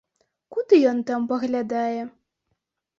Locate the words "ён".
0.93-1.05